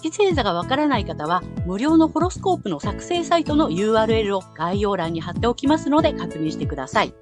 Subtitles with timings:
[0.00, 7.12] 月星座がわからない方は、無料のホロスコープの作成サイトの URL を概要欄に貼っておきますので確認してください。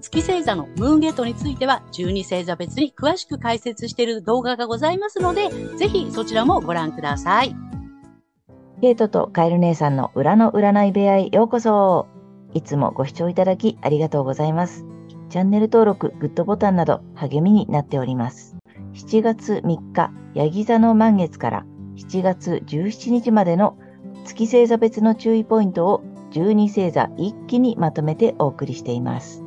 [0.00, 7.54] 月星座のムーンゲートについては12星座別に詳しく解説している動画がございますので、ぜひそちらもご覧ください。
[8.80, 12.06] ゲートとカエル姉さんの裏の占い部屋へようこそ。
[12.54, 14.86] いつもご視聴いただきありがとうございます。
[15.28, 18.56] チャンネル登録、グッドボタンなど励みになっております。
[18.92, 21.66] 7月3日、ヤギ座の満月から
[21.96, 23.76] 7月17日までの
[24.24, 26.02] 月星座別の注意ポイントを
[26.32, 29.42] 12星座一気にまとめてお送りしています。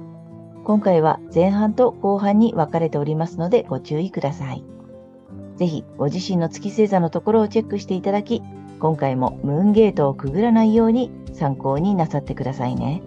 [0.63, 4.63] 今回は前半と後半に分かれておりますのでご注意ください。
[5.57, 8.41] ぜひご自身の月星座のところをチェックしていただき、
[8.79, 13.01] 今回もムーンゲートをくぐらないように参考になさってくださいね。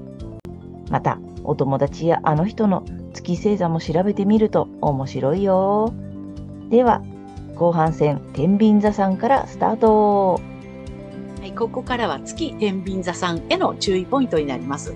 [0.91, 5.93] また、お友達やあの人の月星座も調べてみると面白いよ。
[6.71, 7.03] では、
[7.61, 10.41] 後半戦、天秤座さんからスタート。
[11.41, 14.95] はい、ここからは月天秤座さんへの注意ポイントになります。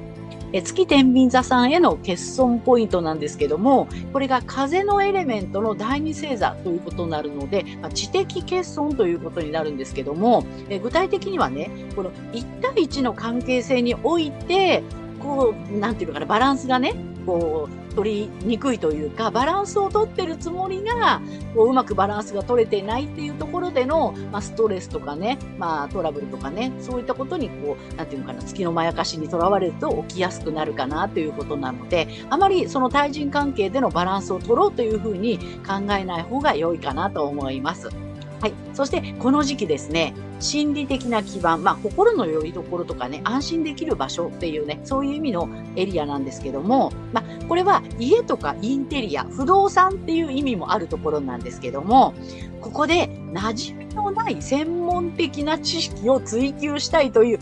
[0.55, 14.83] え月天秤座さんへの欠損ポイントなんですけども、これが風のエレメントの第二星座ということになるので、まあ、知的欠損ということになるんですけども、え具体的にはね、この1対1の関係性において、
[15.23, 16.95] こう、なんていうのかな、バランスがね、
[17.27, 21.21] こう、取りにくいというか、バランスを取ってるつもりが、
[21.55, 38.04] こううまくバランスが取れてないっていうところでの、まあ、ストレスとかね、まあ、トラブルとかね、そういったことに、こう、なんていうのかな、月のまやかしにとらわれると起きやすくなるかなということなので、あまりその対人関係でのバランスを取ろうというふうに考えない方が良いかなと思います。
[38.45, 38.53] はい。
[38.75, 52.13] そして、この時期ですね、心理的な基盤、まあ、心の拠り所とかね、安心できる場所っていうね、そういう意味のエリアなんですけども、まあ、これは家とかインテリア、不動産っていう意味もあるところなんですけども、
[52.61, 57.39] ここで馴染みのない専門的な知識を追求したいという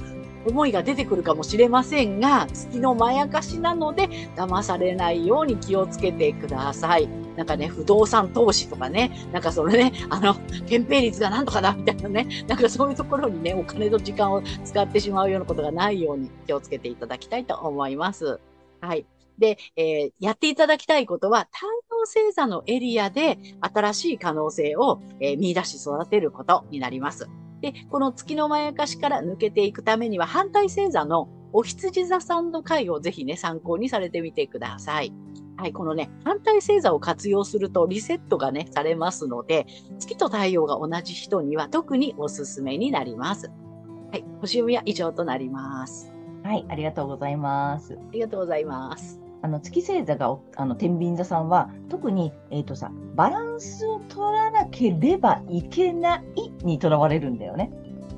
[0.46, 7.21] 思いが出てくるかもしれませんが、月のまやかしなので、騙されないように気をつけてください。
[7.36, 10.34] なんかね、不動産投資とかね、なんかそれね、あの、
[10.66, 18.40] 憲兵率がなんとかだみたいなね、なんかそういうところにね、お金と時間を使ってしまうようなことがないように気をつけていただきたいと思います。
[18.80, 19.06] はい。
[19.38, 21.72] で、えー、やっていただきたいことは、太陽
[22.04, 27.28] 星座のエリアで新しい可能性を、えー、見出し育てることになります。
[27.60, 35.12] で、この月のまやかしから抜けていくためには、反対星座のお羊座さんの回をぜひね、参考にされてみてください。
[35.62, 39.68] はい、このね、反対星座を活用するとリセットがね、されますので、
[40.00, 43.46] 月と太陽が同じ人には特におすすめになります。
[44.10, 46.12] はい、星読みは以上となります。
[46.42, 47.94] はい、ありがとうございます。
[47.94, 49.20] ありがとうございます。
[49.40, 57.70] あの月星座があの天秤座さんは特に、えーとさ、バランスを取らなければいけないにとらわれるんだよね。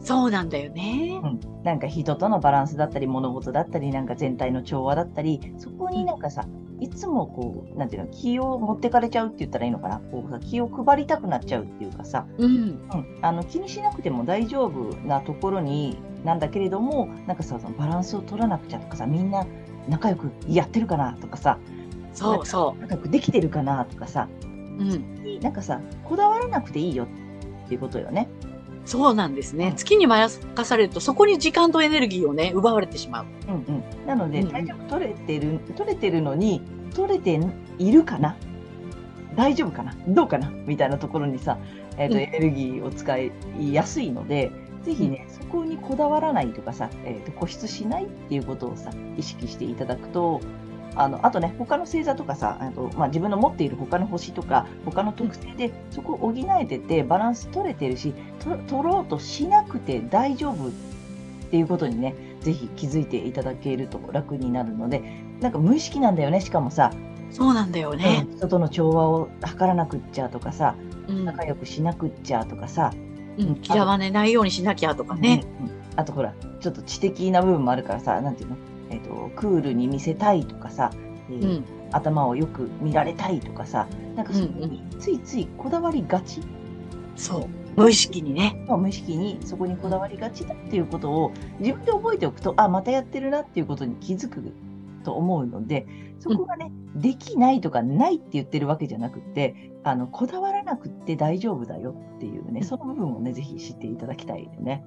[0.04, 1.40] そうなんだよね、うん。
[1.64, 6.46] なんか人とのバランスだったり物事だったりなんか全体の調和だったりそこになんかさ、
[6.78, 10.00] いつもこうなんていうの気を持ってかれちゃうって言ったらいいのかな？
[10.00, 12.56] こうさ気を配りたくなっちゃうっていうかさ、うん、う
[12.96, 19.46] ん、あの気にしなくても大丈夫なところになんだけれどもなんかさそのバランスを取らなくちゃとかさみんな
[19.88, 21.58] 仲良くやってるかなとかさ
[22.12, 22.80] そうそう。
[22.80, 28.28] 仲良くできてるかなとかさ、うん、なんかさこだわらなくていいよっていうことよね。
[28.84, 29.72] そうなんですね。
[29.76, 33.24] 月にまやかされると、そこに時間とエネルギーをね、奪われてしまう。
[33.48, 34.06] うんうん。
[34.06, 36.62] なので、うんうん、体力取れてる、取れてるのに、
[36.94, 37.40] 取れて
[37.78, 38.36] いるかな？
[39.36, 39.94] 大丈夫かな？
[40.06, 40.50] どうかな？
[40.66, 41.58] みたいなところにさ、
[41.96, 43.32] えーと、うん、エネルギーを使い
[43.72, 44.52] やすいので、
[44.84, 50.40] ぜひね、そこにこだわらないとかさ、えーと、固執しないっていうことをさ、意識していただくと、
[50.96, 58.14] あのあとね、他の星座とかさ、あとまあ、自分の持っている他の星とか、他の特性でそこを補えてて、バランス取れてるし、
[58.68, 60.70] 取ろうとしなくて大丈夫っ
[61.50, 65.02] ていうことにね、ぜひ気づいていただけると楽になるので、
[65.40, 66.92] なんか無意識なんだよね、しかもさ。
[67.30, 68.28] そうなんだよね。
[68.36, 70.76] 人との調和を図らなくっちゃとかさ、
[71.08, 72.92] うん、仲良くしなくっちゃとかさ、
[73.36, 75.44] うん、嫌われないようにしなきゃとかね。
[75.60, 78.56] うん、あとほら、ちょっと知的な部分もあるからさ、なんていうの？
[78.94, 80.90] えっ、ー、と、クールに見せたいとかさ、
[81.28, 86.40] えー、うん、頭をよく見られたいとかさ、なんかそについついこだわりがち？
[87.16, 87.48] そう。
[87.76, 88.64] 無意識にね。
[88.68, 94.52] 無意識にそこにこだわりがちだっていうことを自分で覚えておくと、あ、またやってるなっていうことに気づく
[95.02, 95.86] と思うので、
[96.20, 104.84] そこがね、うん、できないとかないって言ってるわけじゃなくて、あの、こだわらなくて大丈夫だよっていうね、その部分をね、ぜひ知っていただきたいでね。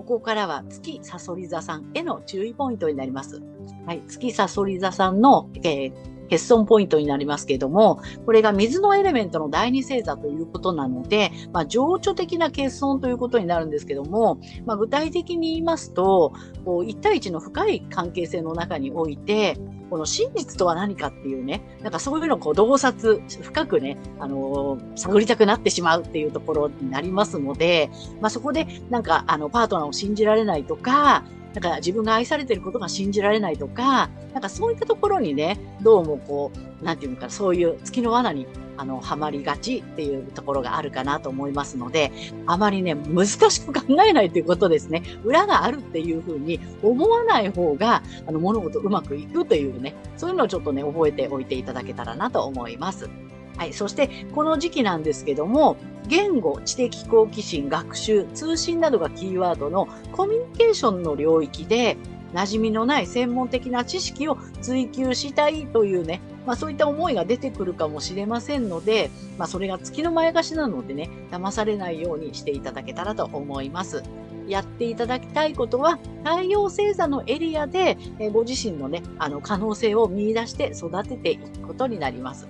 [0.00, 3.42] ここからは月さそり座さんへの注意ポイントになります。
[3.86, 4.02] はい。
[4.08, 16.32] 月さそり座さんの、えー欠損ポイントになりますけれども、これが水のエレメントの第二星座ということなので、まあ、情緒的な欠損ということになるんですけども、まあ、具体的に言いますと、
[16.64, 19.56] こう1対1の深い関係性の中において、
[19.90, 27.90] この真実とは何かっていうね、なんかそういうのをこう洞察、深くね、あのー、探りたくなってしまうっていうところになりますので、
[28.20, 31.24] まあそこでなんかあのパートナーを信じられないとか、
[31.54, 38.46] だか自分が愛されてることが信じられないとか、なんかそういったところにね、どうもこう、なんていうのか、そういう月の罠に
[38.80, 42.10] あの、はまりがちっていうところがあるかなと思いますので、
[42.46, 45.02] あまりね、難しく考えないということですね。
[45.22, 53.10] 裏があるっていうふうに思わない方が、あの、物事うまくいくというね、そういうのをちょっとね、覚えておいていただけたらなと思います。
[53.60, 53.74] はい。
[53.74, 55.76] そして、この時期なんですけども、
[56.08, 61.98] 言語、知的好奇心、学習、通信などがキーワードのコミュニケーションの領域で、
[62.32, 74.02] 馴染みのない専門的な知識を追求したいというね、まあそういった思いが出てくるかもしれませんので、まあそれが月の前貸しなのでね、騙されないようにしていただけたらと思います。
[74.48, 82.48] やっていただきたいことは、太陽星座のエリアで、えご自身のね、あの可能性を見出して育てていくことになります。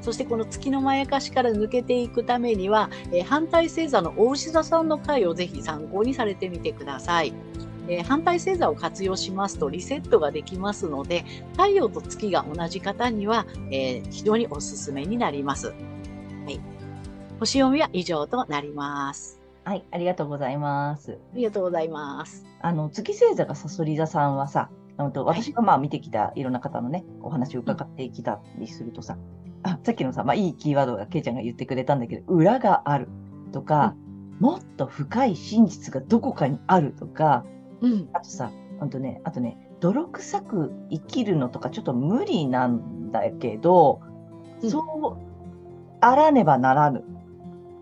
[0.00, 7.32] そしてこの月のまやかしから抜けていくためには、え反対星座の大牛座さんの回をぜひ参考にされてみてください。
[7.88, 15.68] え反対星座を活用しますとリセットができますので、太陽と月が同じ方には、えー、非常におすすめになります。
[15.68, 15.74] は
[16.50, 16.60] い。
[17.40, 19.40] 星読みは以上となります。
[19.64, 21.18] はい、ありがとうございます。
[21.32, 22.46] ありがとうございます。
[22.60, 29.16] あの、月星座がさそり座さんはさ、私がまあ見てきたいろんな方のね、お話を伺ってきたりするとさ、
[29.62, 33.08] あさっきのさ、まあ、いいキーワードがケイちゃんが言ってくれたんだけど、裏がある
[33.52, 33.94] とか、
[34.38, 37.44] うん、もっと深い真実がどこかにあるとか、
[37.80, 44.00] うん、あとさ、ほんとね、あとね、泥臭く生きるのとかちょっと無理なんだけど、
[44.62, 45.30] うん、そう
[46.00, 47.04] あらねばならぬ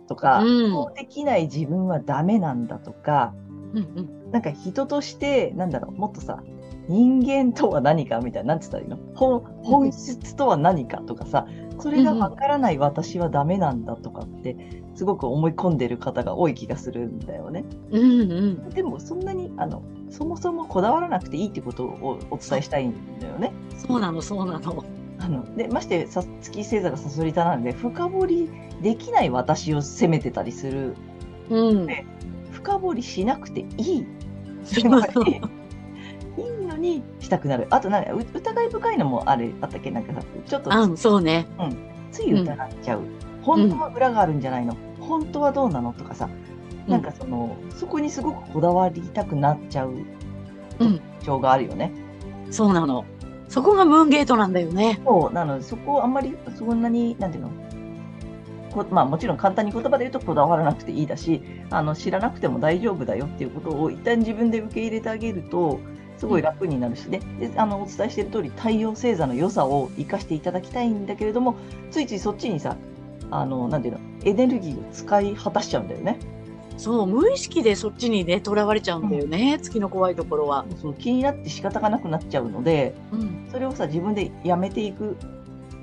[0.09, 3.35] とか、うん、そうできない自分はダメなんだとか、
[3.75, 6.43] うんうん、なんか人として、なんだろう、もっとさ、
[6.89, 8.99] 人間とは何かみたいな、なんつったらいいの？
[9.15, 11.47] 本本質とは何かとかさ、
[11.79, 17.65] それがわからない私はダメなんだとかって、すごく思い込んでる方が多い気がするんだよね。
[17.91, 23.53] うんうん、でも、そんなに、あの、そもそもこだわらなくていいってことをお伝えしたいんだよね。
[23.77, 24.85] そうなの、そうなの。
[25.21, 28.51] あのでましてさ月星座がさそり座なんで深掘り
[28.83, 30.95] できない私を責めてたりする、
[31.51, 32.07] うん、で
[32.53, 34.07] 深掘りしなくていい。
[34.77, 35.01] いいの
[36.79, 37.67] にしたくなる。
[37.71, 39.91] あと、なんか、疑い深いのもあれ、あったっけ？
[39.91, 40.73] なんかさ、ちょっと。
[40.73, 41.47] あそうね。
[41.59, 41.77] うん。
[42.11, 43.01] つい疑っちゃう。
[43.01, 45.93] うん、本当は裏があるんじゃないの、うん、本当はどうなの？
[45.93, 46.29] とかさ、
[46.87, 49.95] なんかその、うん、そこにすごくこだわりたくなっちゃう
[50.79, 51.93] 特徴があるよね。
[52.51, 53.05] そうなの。
[53.49, 55.01] そこがムーンゲートなんだよね。
[55.05, 57.51] そう、なので、そこあんまり、そんなに、なんていうの？
[58.71, 61.41] こまあ、もちろん簡単に言葉で言うとこだわらなくていいだし
[61.71, 65.81] あの知らなくても大丈夫だよっていうことを一旦自分で受け入れてあげると
[66.19, 71.57] すごい楽になるしね、であのお伝えしている通り太陽星座の良さを生かしていただきたいんだけれども
[71.91, 72.77] ついついそっちにさ
[73.31, 76.19] あのなんていうのエネルギーを使い果たしちゃうんだよね。
[76.77, 80.65] そう無意識でそっちにねとらわれちゃうんだよね、うん、月の怖いところは。
[80.81, 85.17] そう気になって仕方がなくなっちゃうので、うん、それをさ自分でやめていく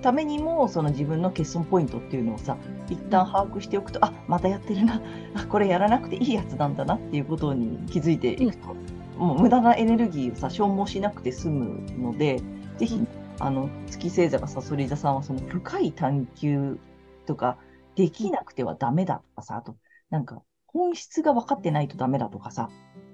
[0.01, 2.58] ためにもその自分の欠損ポイントっていうのをさ
[2.89, 5.01] 一旦把握しておくとあまたやってるな
[5.34, 8.75] あこれやらなくていいやつなんだなっていうことに気づいていくと、
[9.17, 12.41] もう無駄なエネルギーをさ消耗しなくて済むので
[12.77, 13.05] ぜひ、
[13.39, 16.77] あの月星座がさそり座さんはその深い探求
[17.25, 17.57] とか
[17.95, 19.75] できなくてはダメだとかさあと
[20.10, 22.69] なんか本質が分かってないとダメだとかさ、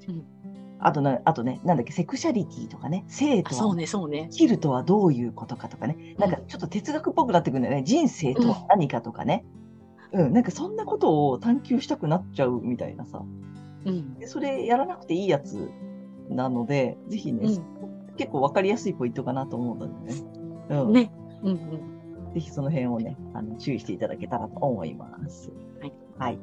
[0.08, 0.26] うん、
[0.80, 4.30] あとね、あとね、なんだっけ、セクシャリティとかね、性とは、そうね、そうね。
[4.32, 7.84] 生きるとはどういうことかとかね、なんかちょっと哲学っぽくなってくるんだよね。
[7.84, 9.46] 人生とは何かとかね。
[10.12, 13.24] うん、うん、なんかそんなことを探求したくなっちゃうみたいなさ。
[13.86, 14.18] うん。
[14.18, 15.70] でそれやらなくていいやつ
[16.32, 20.16] なので、ぜひね、うん、結構わかりやすいポイントかなと思うんだよね。
[20.70, 20.94] うん。
[20.94, 21.12] ね。
[21.44, 22.34] うんうん。
[22.34, 25.52] ぜひその辺をね、あの注意していただけたらと思います。
[25.82, 25.94] はい。
[26.18, 26.40] はい。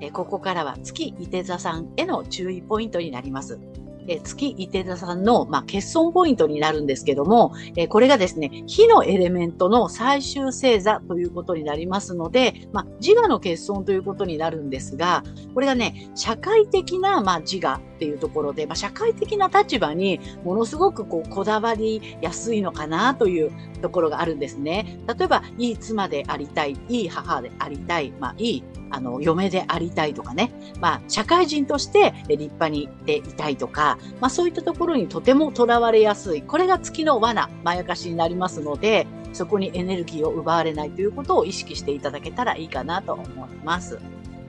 [0.00, 3.60] えここからは月伊手座さんへの注意ポイントになります。
[4.08, 15.22] え月伊手座さんの、まあ、欠損ポイントになるんですけども、えこれがですね、火のエレメントの最終星座ということになりますので、まあ、自我の欠損ということになるんですが、
[15.54, 24.98] これがね、社会的な、まあ、自我っていうところで、まあ、社会的な立場にものすごくこう、こだわりやすいのかなというところがあるんですね。
[25.06, 30.52] 例えば、いい妻でありたい、いい母でありたい、まあ、いいあの、嫁でありたいとかね。
[30.80, 36.42] まあ、社会人として立派にでいたいとか、まあそういったところにとてもとらわれやすい。
[36.42, 43.28] これが月の罠、まやかしになりますので、そこにエネルギーを奪われないということを意識していただけたらいいかなと思い
[43.64, 43.98] ます。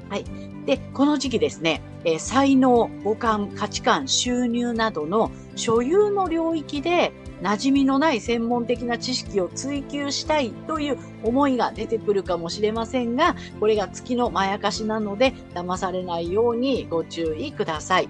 [0.09, 0.25] はい。
[0.65, 18.07] で、この時期ですね、えー才能、五感、価値観、収入などの所有の領域で馴染みのない専門的な知識を追求したいという思いが出てくるかもしれませんが、これが月のまやかしなので、騙されないようにご注意ください。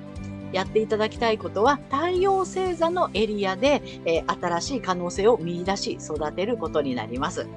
[0.52, 7.48] やっていただきたいことは、太陽星座のエリアで、えー新しい可能性を見出し育てることになります。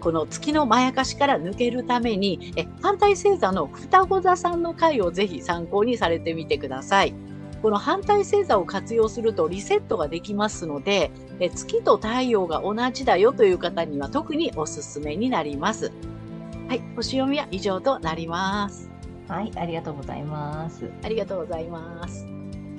[0.00, 7.12] この月のまやかしから抜けるために、え反対星座の双子座さんの回をぜひ参考にされてみてください。
[7.62, 15.92] この反対星座を活用するとリセットができますので、え月と太陽が同じだよという方には特におすすめになります。
[16.68, 18.90] はい、星読みは以上となります。
[19.28, 20.90] はい、ありがとうございます。
[21.04, 22.26] ありがとうございます。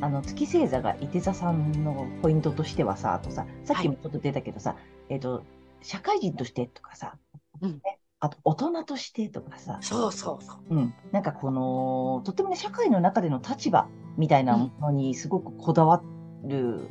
[0.01, 4.75] あの月星座が伊手座さんのポイントとしてはさ、あとさ、さっきもちょっと出たけどさ、
[5.09, 5.43] えっ、と、
[5.83, 7.17] 社会人としてとかさ、
[7.61, 10.75] うんねあと大人としてとかさ、そうそうそう。
[10.75, 16.03] うん、なんかこの、とってもね、社会の中での立場みたいなものにすごくこだわ
[16.43, 16.89] る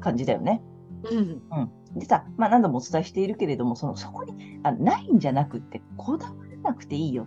[0.00, 0.62] 感じだよね。
[1.10, 1.70] うん。
[1.98, 7.26] でさ、まあ何度もお伝えしているけれども、その、そこにあないんじゃなくって、こだわらなくていいよ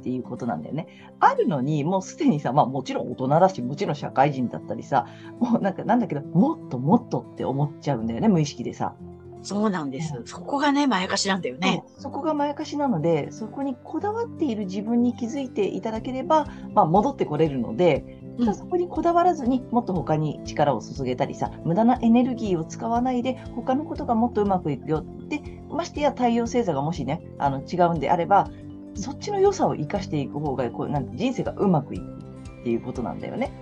[0.00, 0.86] っていうことなんだよね。
[1.18, 5.06] あるのに、もうすでにさ、まあもちろん大人だし、もちろん社会人だったりさ、
[5.38, 8.94] もうなんかなんだけど、もっともっとって思っちゃうんだよね、無意識でさ。
[9.42, 10.20] そうなんです。
[10.26, 11.84] そこがね、まやかしなんだよね。
[11.96, 28.50] そこがまやかしなので、そこにこだわっている自分に気づいていただければ、まあ戻ってこれるので、ただそこにこだわらずにもっと他に力を注げたりさ、無駄なエネルギーを使わないで、他のことがもっとうまくいくよって、ましてや太陽星座がもしね、あの違うんであれば、
[28.94, 33.52] そっちの良さを生かしていく方がこうなんか人生がうまくいくっていうことなんだよね。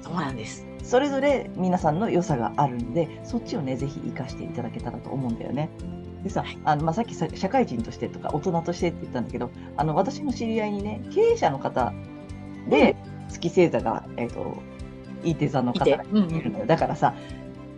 [0.00, 0.66] そうなんです。
[0.82, 5.70] それぞれ皆さんの良さがあるんで、そっちをね、ぜひ活かしていただけたらと思うんだよね。
[6.22, 11.92] でさ、あのまあ、さっきさ社会人としてとか大人としてって言ったんだけど、あの私の知り合いにね、経営者の方
[12.68, 12.96] で、
[13.28, 14.62] 月星座が、えっ、と、
[15.22, 16.04] いい手座の方が。
[16.12, 16.66] るのよ。
[16.66, 17.14] だからさ、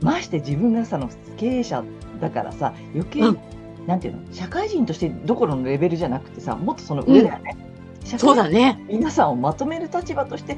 [0.00, 1.82] まして自分がさ、の経営者
[2.20, 3.38] だからさ、余計、うん
[3.86, 7.56] なんていうの、社会人としてどころのレベルじゃなくてさ、もっとその上だよね。
[8.04, 8.84] 社会そうだね。
[8.88, 10.56] 皆さんをまとめる立場として、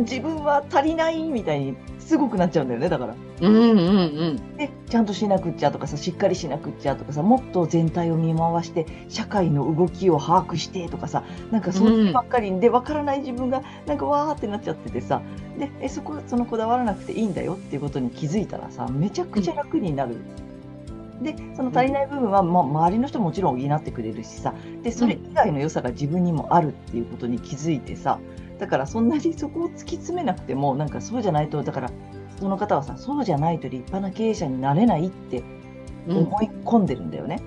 [0.00, 3.14] 自分は足りないみたいにすごくなっちゃうんだよね、だから。
[3.40, 3.82] うんうんう
[4.32, 4.56] ん。
[4.56, 15.22] で、ちゃんとしなくっちゃとかさ、しっかりしなくっちゃとかさ、もっと全体を見回して、社会の動きを把握してとかさ、なんかそういうばっかりで、わからない自分が、なんかわーってなっちゃっててさ、
[15.58, 20.16] で、え、そこ、そのこだわらなくていいんだよっていうことに気づいたらさ、めちゃくちゃ楽になる。
[21.22, 28.18] で、その足りない部分は、まあ、周りの人ももちろん補ってくれるしさ、で、それ以外の良さが自分にもあるっていうことに気づいてさ、
[28.58, 31.90] だからそんなにそこを突き詰めなくても、なんかそうじゃないと、だから、
[32.38, 35.42] その方はさ、そうじゃないと立派な経営者になれないって
[36.08, 37.40] うん、思い込んでるんだよね。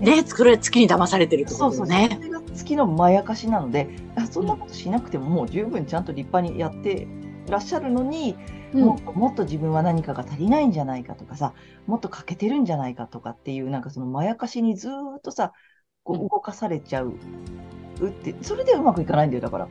[0.00, 2.08] ね、これ月に騙されてるってこそうそうそう。
[2.10, 7.06] それが月のまやかしなので、あそんなことしなくてももう十分ちゃんと立派にやって
[7.48, 8.36] らっしゃるのに、
[8.72, 11.54] もっともっと自分は何かが足りないんじゃないかとかさ、
[11.86, 15.52] もっと欠けてるんじゃないかとかっていう、なんかそのまやかしにずーっとさ、
[16.02, 17.20] こううん動かされちゃう。
[18.00, 19.68] うって、それでうまくいかないんだよ、だから。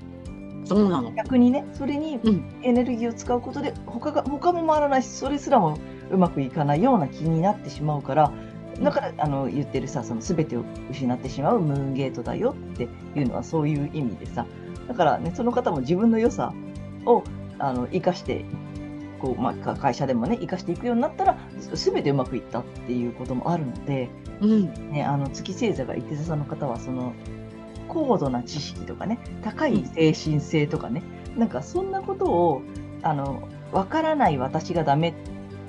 [0.65, 1.11] そうなの。
[1.11, 5.77] 逆にね、それにうんエネルギーを使うことで、他が、他も回らないし、それすらも
[6.11, 8.31] うまくいかないような気になってしまうから、
[8.81, 14.45] だから、あの、言ってるさ、その全てを失ってしまうムーンゲートだよっていうのはそういう意味でさ、
[14.87, 16.53] だからね、その方も自分の良さ
[17.05, 17.23] を、
[17.59, 18.45] あの、生かして、
[19.19, 21.37] こう、まあ、か会社でもね、生かしていくようになったら、
[21.75, 24.09] すべてうまくいったっていうこともあるので、
[24.41, 24.91] うん。
[24.91, 27.13] ね、あの月星座が伊手座さんの方はその
[27.91, 31.03] 高度な知識とかね高い精神性とかね、
[31.37, 32.61] なんかそんなことを
[33.03, 35.13] あの分からない私がダメっ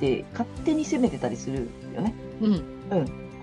[0.00, 2.62] て勝手に責めてたりするよねうん。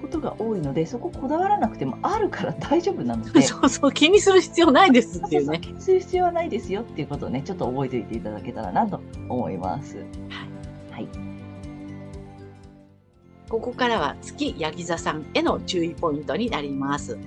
[0.02, 5.60] ことが多いのでそここだわらなくてもあるから 大丈夫なので そうそう、気にする必要ないですっていうね。
[5.60, 9.98] 気にする必要はないですよっていうことをねちょっと覚えておいていただけたらなと思います。
[10.30, 11.08] はい、
[13.50, 17.18] ここからは月ヤギ座さんへの注意ポイントになります。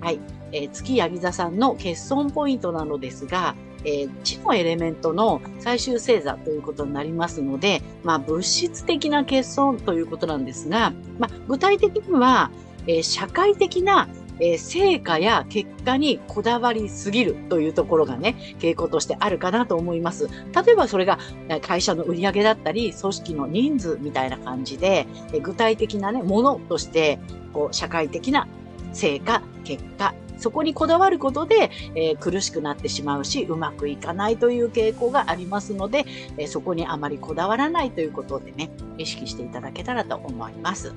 [0.00, 0.20] はい。
[0.52, 3.54] えー月ヤギ座さんの欠損ポイントなのですが、
[3.84, 12.50] えー、地のエレメントの最終星座ということになりますので、まあ、物質的な欠損ということなんですが、まあ、具体的には、
[12.86, 14.08] えー、社会的な
[14.40, 20.28] えー、成果や結果にこだわりすぎるというところがね、傾向としてあるかなと思います。
[20.28, 21.18] 例えばそれが
[21.60, 27.18] 会社の売り上げだったり、組織の人数みたいな感じで、えー、具体的なね、ものとして、
[27.52, 28.48] こう、社会的な
[28.92, 36.04] 成果、結果、そこにこだわることで、えー、苦しくなってしまうし、うまくいかないという傾向がありますので、
[36.38, 40.94] えー、そこにあまりこだわらないということでね、意識していただけたらと思います。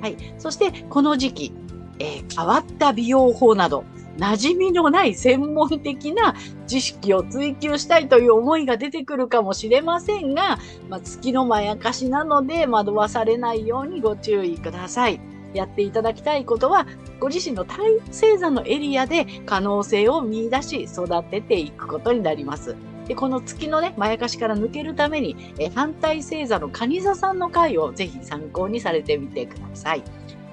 [0.00, 0.16] はい。
[0.38, 1.52] そして、この時期、
[1.98, 3.84] えー、変わった美容法など、
[4.16, 6.34] 馴染みのない専門的な
[6.66, 10.58] 知識を追求したいという思いが出てくるかもしれませんが、
[10.88, 15.20] まあ、月のまやかしなので惑わされないようにご注意ください。
[15.54, 16.86] やっていただきたいことは、
[17.18, 22.76] ご自身の体星座のエリアで可能性を見出し育てていくことになります。
[23.06, 30.02] で、この月のね、まやかしから抜けるために、え反対星座の蟹座さんの回をぜひ参考にされてみてください。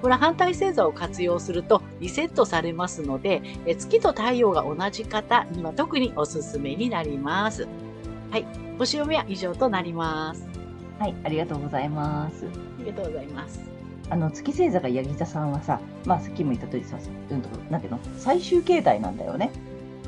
[0.00, 7.68] これは反対星座を活用するとリセットされますので、え月と太陽が同じ方には特におすすめになります。
[8.30, 8.46] はい。
[8.78, 10.48] 星読みは以上となります。
[10.98, 12.44] はい、ありがとうございます。
[12.46, 13.77] ありがとうございます。
[14.10, 16.96] あの月星座がヤギ座さんはさ、まあさっきも言った通りさ、
[17.30, 19.50] うんと、なんていうの、最終形態なんだよね。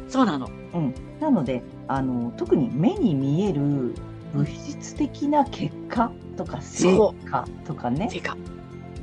[0.08, 0.48] そうなの。
[0.74, 0.94] うん。
[1.20, 3.94] なので、あの、特に目に見える
[4.32, 8.08] 物質的な結果とか成果とかね。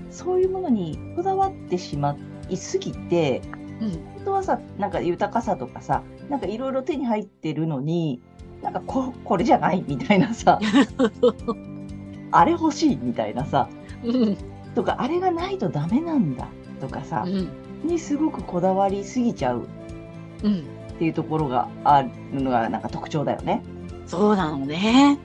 [0.09, 2.17] そういうものにこだわってしま
[2.49, 3.41] いすぎて、
[3.79, 8.19] うん、本当はさ、なんか豊かさとかさ、なんかいろいろ手に入ってるのに、
[8.61, 10.59] なんかここれじゃないみたいなさ、
[12.31, 13.69] あれ欲しいみたいなさ、
[14.03, 14.37] うん、
[14.75, 16.47] とか、あれがないとダメなんだ
[16.79, 17.49] とかさ、うん、
[17.83, 23.63] にすごくこだわりすぎちゃうっていうところがあるのがなんか特徴だよね。
[24.05, 25.17] そうなのね。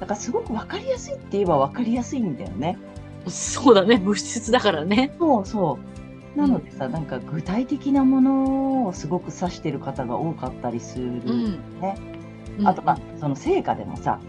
[0.00, 2.78] だからすごく分かりやすいって言えば分かりやすいんだよね。
[3.26, 5.14] そうだね、物質だからね。
[5.18, 5.78] そうそ
[6.36, 6.38] う。
[6.38, 11.96] なのでさ、うん、なんか具体的なものをすごく指してる方が多かったりするね。
[12.58, 14.20] うん、あとまあ、その成果でもさ、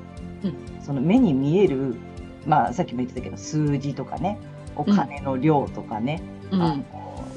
[0.44, 1.96] うん、その目に見える、
[2.46, 4.38] まあさっきも言ってたけど、数字とかね、
[4.76, 6.76] お金の量とかね、あの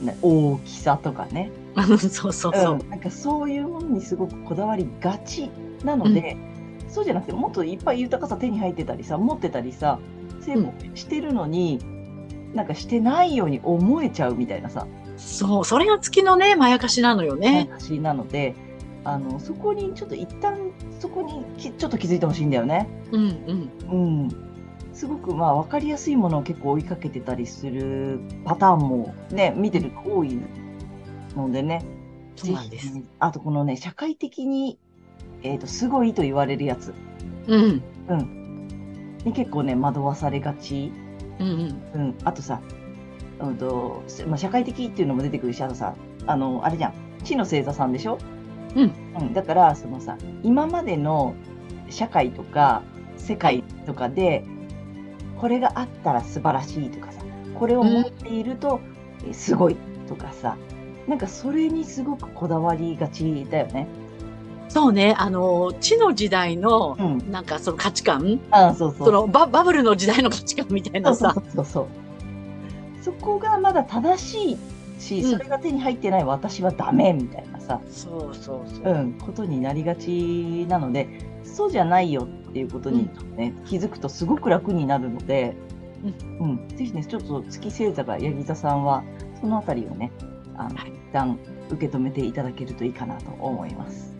[0.03, 1.51] ね大きさとかね。
[1.99, 5.51] そうそうそう、なんかそういうものにすごくこだわりがち
[5.85, 6.37] なので、
[6.89, 9.99] そうじゃなくてもっといっぱい豊かさ手に入ってたりさ持ってたりさ
[10.41, 14.87] 成功してるのに、うん、なんかしてないように思えちゃうみたいなさ。
[15.17, 17.53] そう、それが月のね、まやかしなのよね。
[17.53, 18.55] まやかしなので、
[19.05, 22.89] あの、そこにちょっと一旦、そこにきちょっと気づいてほしいんだよね。
[23.13, 24.27] うん、うん。
[24.27, 24.48] うん。
[24.99, 30.39] すごくまあ分かりやすいものを結構追いかけてたりするパターンもね、見てると多い
[31.37, 31.85] のでね。
[32.37, 33.01] そうなんです。
[33.19, 34.79] あとこのね、社会的に、
[35.43, 36.95] えっ、ー、と、すごいと言われるやつ。
[37.47, 37.83] うん。
[38.09, 38.39] うん。
[39.25, 40.93] に結構ね惑わされがち、
[41.39, 42.61] うんうんうん、あとさ、
[43.41, 45.95] うんとまあ、社会的っていうのも出てくるしあとさ
[46.27, 48.19] あのあれじゃん地の星座さんでしょ、
[48.75, 51.35] うん、うん、だからそのさ今までの
[51.91, 52.83] 社会とか
[53.17, 54.45] 世界とかで
[55.41, 57.23] これがあったら素晴らしいとかさ
[57.59, 58.81] これを持っていると
[59.33, 59.77] すごい
[60.09, 60.57] とかさ、
[61.05, 63.89] うん、なんかそれにすごくこだわりがちだよね。
[64.69, 69.07] そうね、あの、地の時代の、うん、なんかその価値観、あそうそう。
[69.07, 71.33] そのババブルの時代の価値観みたいなさ。
[71.35, 71.87] そうそうそう
[73.01, 78.93] そこがまだ正しいし、それが手に入ってない私はダメみたいなさ、そうそうそう。
[78.93, 81.09] うん、ことになりがちなので、
[81.45, 85.55] そうじゃないよっていうことにね、うん、気づくとすごく楽になるので、
[86.41, 89.03] うん、うん、ぜひね、ちょっと月星座がヤギ座さんは、
[89.41, 90.11] そのあたりをね、
[90.57, 91.39] あの、はい、一旦
[91.71, 94.19] 受け止めていただけるといいかなと思います。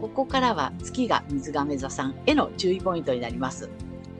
[0.00, 3.68] ここからは月が水亀座さんへの注意ポイントになります。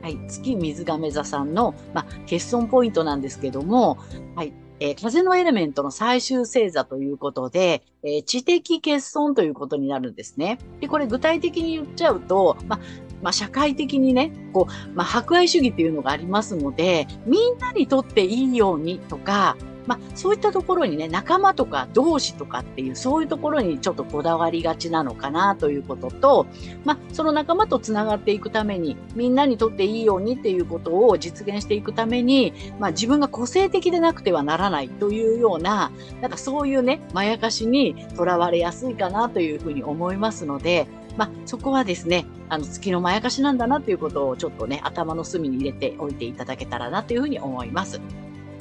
[0.01, 3.97] はい、月水亀座さんの、まあ、欠損ポイントなんですけども、
[4.35, 10.57] はい、えー、風のエレメントの最終星座ということで、えー、知的欠損ということになるんですね。
[10.79, 12.79] で、これ具体的に言っちゃうと、ま、
[13.21, 19.57] ま、社会的にね、こう、まあ、博愛主義っていうのがありますので、みんなにとっていいようにとか、
[19.89, 26.45] まあ、そういったところにね、仲間とか同志とかっていう、そういうところにちょっとこだわりがちなのかなということと、
[26.85, 47.99] まあ、その仲間とつながっていくために、みんなにとっていいようにっていうことを実現していくために、まあ、自分が個性的でなくてはならないというような、なんかそういうね、まやかしにとらわれやすいかなというふうに思いますので、まあ、そこはですね、あの、月のまやかしなんだなということをちょっとね、頭の隅に入れておいていただけたらなというふうに思います。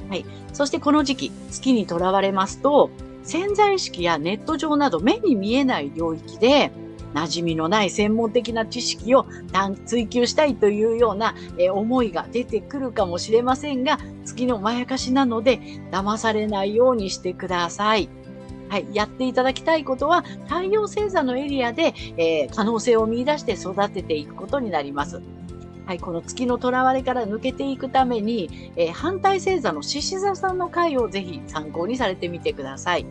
[0.09, 0.25] はい。
[0.53, 2.91] そしてこの時期、月にとらわれますと、
[3.23, 6.71] 潜在意識やネット上など目に見えない領域で、
[7.15, 9.27] 馴染みのない専門的な知識を
[9.87, 11.35] 追求したいというような、
[11.73, 18.09] 思いが出てくるかもしれませんが、月のまやかしなので、騙されないようにしてください。
[18.69, 25.23] はい、やっていただきたいことは、太陽星座のエリアで、えー、可能性を見出して育てていくことになります。
[25.89, 33.07] はい、この月の囚われから抜けていくために、えー、反対星座の獅子座さんの回をぜひ参考にされてみてください。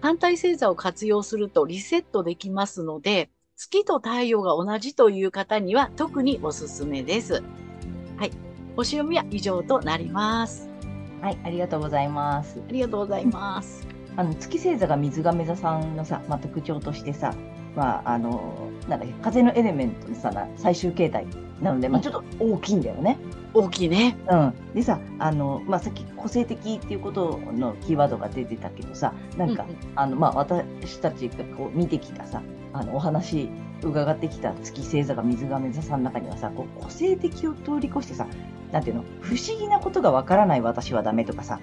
[0.00, 7.42] 反対星座を活用するとリセットできますので、月と太陽が同じという方には特におすすめです。
[8.16, 8.30] はい。
[8.76, 10.70] 星読みは以上となります。
[11.22, 12.62] はい、ありがとうございます。
[12.68, 13.84] ありがとうございます。
[14.16, 17.34] あの月星座が水亀座さんのさ、まあ、特徴としてさ、
[17.74, 21.26] まあ、あの、なんだっけ、風のエレメントのさ、最終形態
[21.60, 23.18] なので、まあ、ちょっと大きいんだよね。
[23.54, 24.16] 大きいね。
[24.28, 24.54] うん。
[24.74, 33.48] でさ、あの、まあ、さっき個性的っていうことのキーワードが出てたけどさ、なんか、うんうん、あの、まあ、私たちがこう見てきたさ、あの、お話
[33.82, 38.26] 伺ってきた月星座が水亀座さんの中にはさ、こう個性的を通り越してさ、
[38.70, 41.60] なんていうの、不思議なことがわからない私はダメとかさ、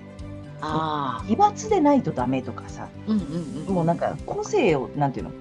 [0.62, 5.32] あ奇抜でないとダメとかさ、うんうんうん、もうなんか個性を、なんていうの、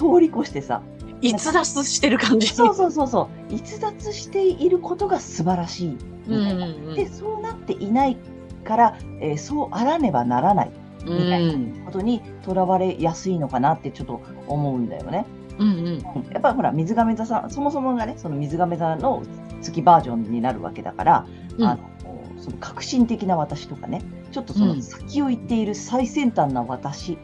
[0.00, 0.82] 通り越してさ、
[1.20, 2.48] 逸脱してる感じ。
[2.48, 3.54] そうそうそうそう。
[3.54, 6.66] 逸脱していることが素晴らしいみたいな。
[6.66, 8.16] うんうんうん、で、そうなっていない
[8.64, 10.70] から、えー、そうあらねばならない
[11.04, 15.26] みたいなことにとらわれやすいのかなってちょっと思うんだよね。
[15.58, 15.98] うんうん、
[16.32, 19.22] やっぱりほら水亀座さんそもそもがねその水亀座の
[19.60, 21.26] 月バージョンになるわけだから、
[21.58, 21.90] うん、あの
[22.38, 27.18] その革新的な私とかねちょっとその先を行っている最先端な私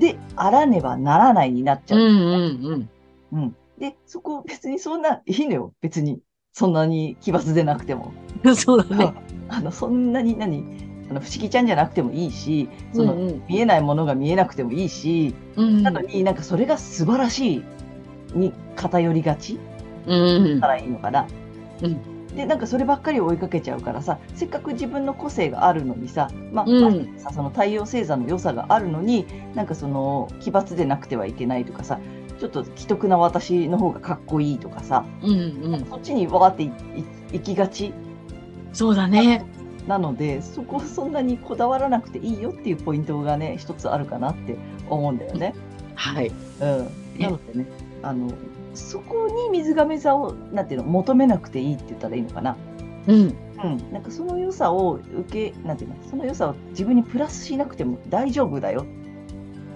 [0.00, 2.00] であらねばならないになっちゃう。
[2.00, 2.90] うんうん
[3.32, 3.56] うん。
[3.78, 5.72] で、そこ別にそんな、いいのよ。
[5.80, 6.20] 別に。
[6.52, 8.12] そんなに奇抜でなくても。
[8.56, 9.14] そうだね。
[9.48, 10.64] あの、そんなに何？
[11.10, 17.62] あの不思議ちゃんじゃなくてもいいし、その、うんうん、見えないものが見えなくてもいいし、うん、なのになんかそれが素晴らしい
[18.32, 19.58] に偏りがち、
[20.06, 21.26] うん、たらいいのかな。
[21.82, 31.98] うんでなんかそればっかり追いかけちゃうからさせっかく自分の個性があるのにさ,、まあ、うん、さその太陽星座の良さがあるのになんかその奇抜でなくてはいけないとかさ
[32.38, 35.30] ちょっと既得な私の方がかっこいいとかさ、うん
[35.74, 36.64] うん、そっちにわーって
[37.32, 37.92] 行きがち。
[38.72, 39.44] そうだね。
[39.86, 44.56] なのでそこそんなにこだわらなくていいよっていうポイントがね一つあるかなって
[44.88, 45.54] 思うんだよね。
[45.94, 47.66] はい、うん、なのでね
[48.02, 48.32] あの
[48.74, 52.56] そこに水亀座をなんていうの求めなくていいって言ったらいいのかな。
[53.06, 58.86] うん、うん、なんかその良さを受けなんていうのその良さを自分にプラスしなくても大丈夫だよ。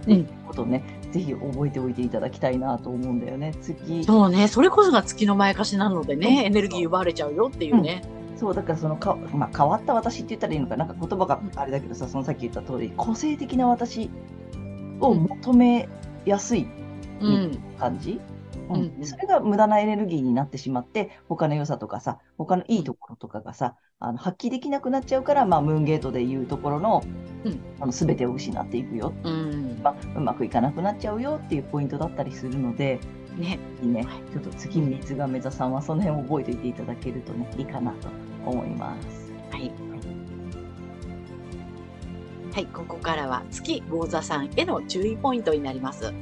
[0.02, 3.54] っていうことをね、うん、ぜひ覚えておいていただきたいなと思うんだよね。
[3.60, 4.48] 月そうね。
[4.48, 8.02] それこそが月の前かしなのでねエネルギー奪われちゃうよっていうね、
[8.32, 10.84] うん、そうだからそのか、まあ、変わった私って言ったらいいのかな。
[10.84, 14.10] んか言葉があれだけどさそのさっき言った通り個性的な私
[15.00, 15.88] を求め
[16.26, 16.66] やすい
[17.78, 18.20] 感じ、
[18.68, 27.02] うんうん、それが無駄なエネルギーになってしまって、他の良さとかさ、他のいいところとかがさ、あの発揮できなくなっちゃうから、まあ、ムーンゲートでいうところの、
[27.44, 29.80] うん、あの全てを失っていくよ、うん。
[29.82, 33.00] まあ、うまくいかなくなっちゃうよっていうポイントだったりするので、
[33.36, 38.08] ね、ね、ちょっと次、水亀座さんはその辺を覚えておいていただけるとね、いいかなと
[38.46, 39.32] 思います。
[39.50, 39.72] はい。
[42.52, 46.12] はい、ここからは月魚座さんへの注意ポイントになります。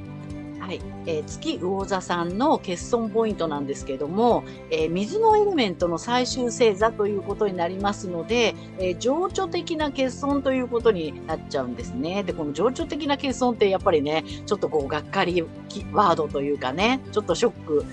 [0.63, 12.23] はい、えー、月魚座さんの欠損ポイントなんですけども、えー、水のエレメントの最終星座ということになりますので、えー、情緒的な欠損ということになっちゃうんですね。
[12.23, 15.43] で、この情緒的な欠損ってやっぱりね、ちょっとこう、がっかり
[15.93, 17.85] ワードというかね、ちょっとショック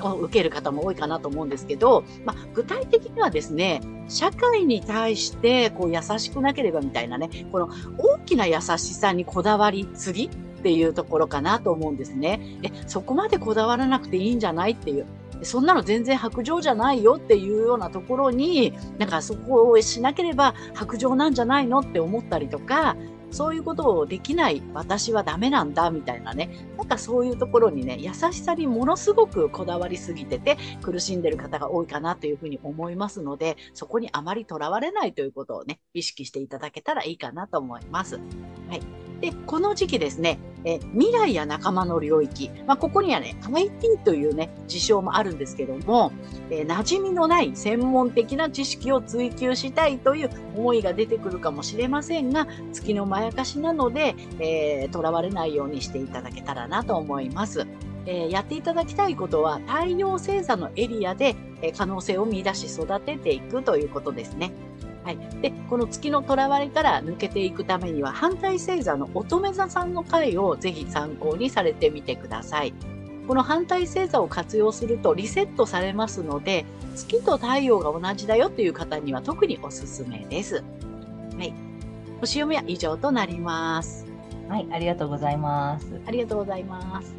[0.00, 10.30] を受ける方も多いかなと思うんですけど、まあ、具体的にはですね、社会に対してこう優しくなければみたいなね、この大きな優しさにこだわりすぎ
[10.64, 12.40] っていうところかなと思うんですね。
[12.62, 15.04] え、そこまでこだわらなくていいんじゃないっていう。
[15.42, 22.96] そんなの全然白状じゃないよっていうようなところに、なんかそこをしなければ白状なんじゃないのって思ったりとか、
[23.30, 26.48] そういうことをできない私はダメなんだみたいなね。
[26.78, 38.16] なんかそういうところにね、優しさにものすごくこだわりすぎてて苦しんでる方が多いかなというふうに思いますので、そこにあまりとらわれないということをね、意識していただけたらいいかなと思います。
[38.16, 38.80] はい。
[39.20, 46.12] で、この時期ですね、え未来や仲間の領域、まあ、ここにはね、IT というね、事象もあるんですけども、
[46.50, 57.66] えー、馴染みのない専門的な知識を追求したいという思いが出てくるかもしれませんが、月のまやかしなので、えー、われないようにしていただけたらなと思います。
[58.06, 64.52] えー、やっていただきたいことは、太陽星座のエリアで、え可能性を見出し育てていくということですね。
[65.04, 65.18] はい。
[65.42, 72.72] で、この月の囚われから抜けていくためには、反対星座の乙女座さんの回をぜひ参考にされてみてください。
[73.28, 76.64] この反対星座を活用するとリセットされますので、
[76.94, 80.64] 月と太陽が同じだよという方には特におすすめです。
[81.36, 81.52] はい。
[82.20, 84.06] 星読みは以上となります。
[84.48, 86.00] はい、ありがとうございます。
[86.06, 87.14] ありがとうございます。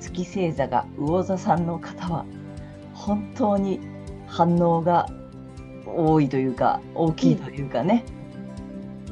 [0.00, 2.24] 月星座が魚座さんの方は、
[2.94, 3.80] 本当に
[4.26, 5.08] 反応が
[5.96, 8.04] 多いというか、大きいというかね。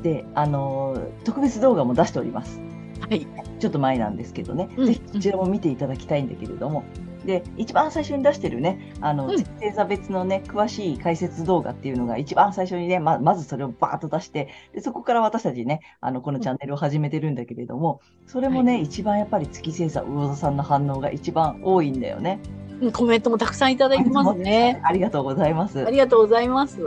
[0.03, 2.61] で、あのー、特別動画も出しております。
[3.01, 3.27] はい。
[3.59, 6.85] ちょっと前なんですけどね、うんぜひこちらも見ていただきたいんだけれども、
[7.25, 22.41] で、一番最初に出してるね、あの、うん月星座別のね、詳しい解説動画っていうのが一番最初にね、ままずそれをバーッと出して、でそこから私たちね、あの、このチャンネルを始めてるんだけれども、それもね、は一番やっぱり月星座魚座さんの反応が一番多いんだよね。
[22.81, 24.81] うんコメントもたくさんいただいてますね。
[24.85, 25.91] ありがとうございますあ。
[25.91, 26.79] りがとうございます。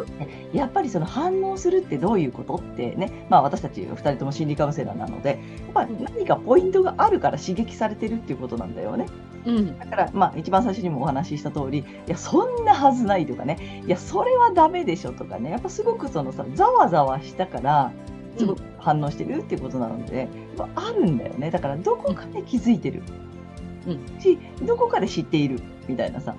[0.54, 5.40] やっぱりその反応するってどういうことってね、まあ私たち2人とも心理カウンセラーなので、やっ
[5.74, 9.08] ぱり何かポイントがあるから刺激されてるっていうことなんだよね。
[9.46, 9.80] うん。
[9.80, 17.92] だから、まあ一番最初にもお話しした通り、いや、そんなはずないとかね、いや、それはダメでしょとかね、やっぱすごくそのさ、ざわざわしたから、
[18.38, 20.28] すごく反応してるっていうことなので、やっ
[20.74, 21.52] ぱあるんだよね。
[21.52, 23.04] だからどこかで気づいてる。
[23.26, 23.31] うん
[24.20, 26.36] し、どこかで知っているみたいなさ。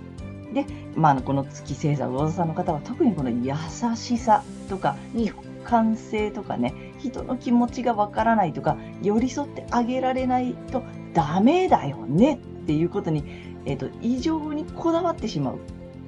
[0.53, 3.55] で、まあ、この月星座魚座さんの方は特にこの優
[3.97, 10.83] しさとかうん共感性とかね人の気持ちがわからないとか寄り添ってあげられないと
[11.15, 13.25] ダメだよねっていうことに、
[13.65, 15.59] えっと異常にこだわってしまう。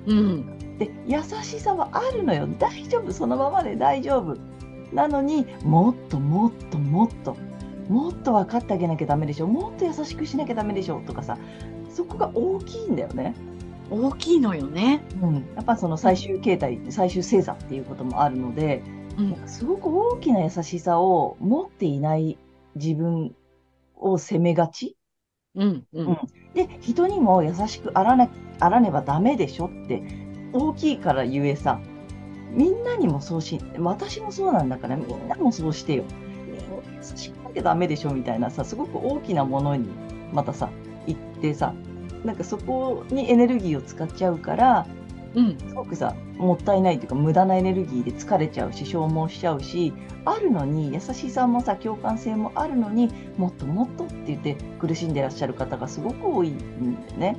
[0.07, 0.79] うん。
[0.79, 4.37] で優しさはあるのよ大丈夫そのままで大丈夫
[4.93, 7.37] なのにもっともっともっと
[7.89, 11.39] もっと分かってあげなきゃダメでしょもっと優しくしなきゃダメでしょとかさ
[11.91, 13.35] そこが大きいんだよね。
[13.91, 15.05] 大きいのよね。
[15.23, 18.83] うん、やっぱその最終形態、最終星座っていうこともあるので、
[19.19, 19.49] うん。
[19.49, 22.39] すごく大きな優しさを持っていない
[22.75, 23.35] 自分
[23.97, 24.97] を責めがち。
[25.55, 25.87] うん。
[25.93, 26.19] うん。
[26.55, 30.03] で、人にも優しくあらねあらねばダメでしょって、
[30.53, 31.81] 大きいからゆえさ、
[32.51, 36.05] みんなにもそうし、私もそうなんだから、みんなもそうしてよ。
[36.97, 39.89] 優しくなきゃダメでしょみたいなさ、すごく大きなものに
[40.33, 40.69] またさ、
[41.07, 41.75] 行ってさ、
[42.25, 44.87] なんかそこにエネルギーを使っちゃうから、
[45.35, 45.59] うん。
[45.59, 49.93] すごくさ、もったいないというか、無駄なエネルギーで疲れちゃうし、消耗しちゃうし、
[50.25, 57.37] あるのに、優しさもさ、共感性もあるのに、もっともっとって言って苦しんでらっしゃる方がすごく多いんだよね。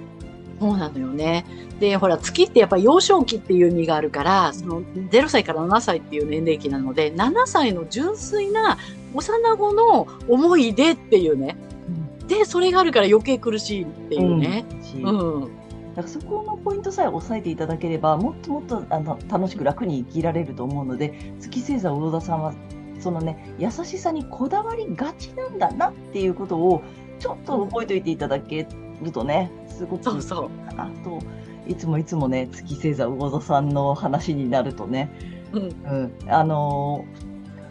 [0.60, 1.46] そうなのよね。
[1.80, 8.78] で、ほら、月ってやっぱ幼少期っていう意味があるから、その0歳から7歳っていう年齢期なので、7歳の純粋な
[9.13, 11.58] 幼子の思い出っていうね。
[12.28, 14.65] で、それがあるから余計苦しいっていうね。
[14.82, 15.41] しうん。
[15.96, 22.54] だからそこのポイントさえ押さえていただければ、もっともっとあの楽しく楽に生きられると思うので、月星座魚座さんは、
[23.00, 26.82] そのね、優しさにこだわりがちなんだなっていうことを、
[27.20, 28.68] ちょっと覚えておいていただけ
[29.02, 31.20] るとね、すごくそうそうかなと、
[31.68, 35.12] いつもいつもね、月星座魚座さんの話になるとね、
[35.52, 35.78] うん。
[35.84, 37.26] うん、あのー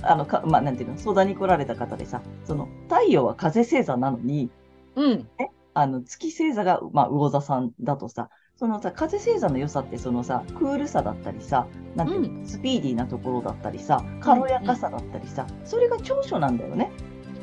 [0.06, 4.50] あのか、まあ、なんていうの、相談に来られた方でさ、その、太陽は風星座なのに、
[4.94, 5.30] うん。
[5.74, 16.92] あの、月星座が、まあ、魚座さんだとさ、そのさ、風星座の良さって、そのさ、クールさだったりさ、なんていうの、スピーディーなところだったりさ、軽やかさだったりさ、それが長所なんだよね。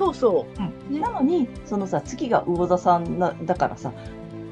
[0.02, 0.48] そうそ
[0.90, 0.92] う。
[0.94, 3.94] ねなのに、そのさ、月が魚座さんなだからさ、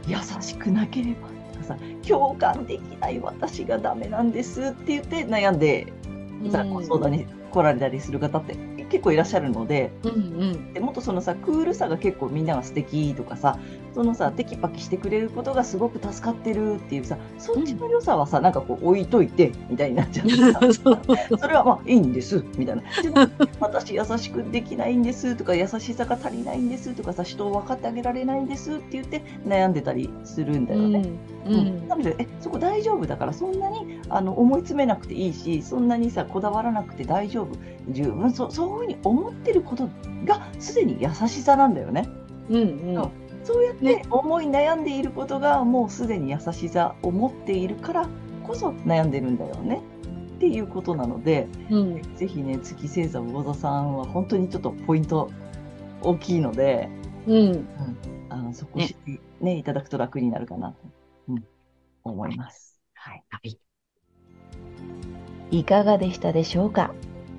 [0.07, 5.91] 優しくなければとかさ、共感できない私がダメなんですって言って悩んで、
[6.51, 8.55] さう相談に来られたりする方って
[8.89, 10.15] 結構いらっしゃるので、うんう
[10.53, 10.73] ん。
[10.73, 13.57] でもっとそのさクールさが結構みんなが素敵とかさ
[13.93, 20.99] そのさテキパキしてくれることがすごく助かってるっていうさそっちの良さはさ、なんかこう置いといてみたいになっちゃってさそう
[21.39, 22.83] それはまあいいんですみたいな。
[23.59, 31.09] 私優しくできないんですとか優しさが足りないんですとかさ人を分かってあげられないんですって言って悩んでたりするんだよね。
[31.45, 31.53] うん。
[31.53, 31.87] うん。
[31.87, 37.49] なのでえそこ大丈夫だからそんなにあの思い詰めなくていいしそんなにさこだわらなくて大丈夫。
[37.89, 38.31] 十分。
[38.31, 39.89] そそういうふうに思ってること
[40.25, 42.07] がすでに優しさなんだよね。
[42.49, 43.11] うんうん。
[43.43, 48.09] そうやってね思い悩んでいることがもうすでに優しさを持っているから
[48.43, 49.81] こそ悩んでるんだよね
[50.35, 52.15] っていうことなのでうん。
[52.15, 55.29] ぜひね月星座魚座さんは本当にちょっとポイント
[56.01, 56.89] 大きいので
[57.27, 57.67] うん。
[58.29, 60.77] あのそこ知って、ねいただくと楽になるかなと、
[61.29, 61.43] うん、
[62.03, 62.79] 思います。
[62.93, 63.57] はいはい。
[65.51, 66.93] いかがでしたでしょうか？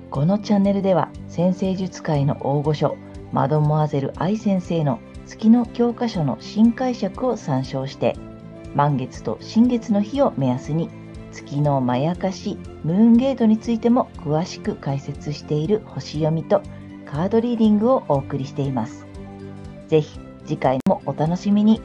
[0.09, 2.97] このチャンネルでは先生術界の大御所
[3.31, 8.15] マドモアゼル愛先生の月の教科書の新解釈を参照して
[8.75, 10.89] 満月と新月の日を目安に
[11.31, 16.61] 月のまやかし、ムーンゲートについても詳しく解説している星読みと
[17.05, 19.05] カードリーディングをお送りしています。
[19.87, 21.81] ぜひ次回もお楽しみに。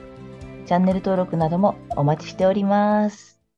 [0.67, 3.36] チャンネル登録などもお待ちしております。